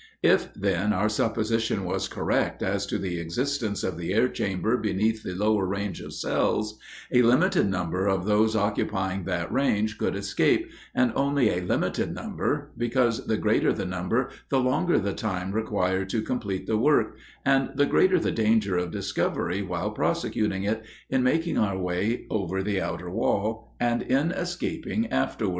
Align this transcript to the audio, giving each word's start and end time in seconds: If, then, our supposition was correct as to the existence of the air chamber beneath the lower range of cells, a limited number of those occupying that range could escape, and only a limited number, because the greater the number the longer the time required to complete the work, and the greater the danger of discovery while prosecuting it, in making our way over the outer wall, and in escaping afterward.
If, 0.23 0.51
then, 0.55 0.93
our 0.93 1.09
supposition 1.09 1.85
was 1.85 2.07
correct 2.07 2.63
as 2.63 2.87
to 2.87 2.97
the 2.97 3.19
existence 3.19 3.83
of 3.83 3.97
the 3.99 4.13
air 4.13 4.27
chamber 4.29 4.75
beneath 4.75 5.21
the 5.21 5.35
lower 5.35 5.67
range 5.67 6.01
of 6.01 6.13
cells, 6.15 6.79
a 7.11 7.21
limited 7.21 7.69
number 7.69 8.07
of 8.07 8.25
those 8.25 8.55
occupying 8.55 9.25
that 9.25 9.53
range 9.53 9.99
could 9.99 10.15
escape, 10.15 10.71
and 10.95 11.13
only 11.15 11.49
a 11.51 11.61
limited 11.61 12.15
number, 12.15 12.71
because 12.75 13.27
the 13.27 13.37
greater 13.37 13.71
the 13.71 13.85
number 13.85 14.31
the 14.49 14.59
longer 14.59 14.97
the 14.97 15.13
time 15.13 15.51
required 15.51 16.09
to 16.09 16.23
complete 16.23 16.65
the 16.65 16.79
work, 16.79 17.15
and 17.45 17.69
the 17.75 17.85
greater 17.85 18.19
the 18.19 18.31
danger 18.31 18.77
of 18.77 18.89
discovery 18.89 19.61
while 19.61 19.91
prosecuting 19.91 20.63
it, 20.63 20.81
in 21.11 21.21
making 21.21 21.59
our 21.59 21.77
way 21.77 22.25
over 22.31 22.63
the 22.63 22.81
outer 22.81 23.11
wall, 23.11 23.71
and 23.79 24.01
in 24.01 24.31
escaping 24.31 25.05
afterward. 25.11 25.49